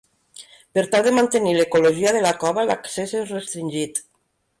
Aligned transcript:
Per 0.77 0.83
tal 0.93 1.03
de 1.07 1.11
mantenir 1.17 1.53
l'ecologia 1.57 2.13
de 2.15 2.21
la 2.27 2.31
cova, 2.45 2.63
l'accés 2.71 3.15
és 3.21 3.35
restringit. 3.37 4.03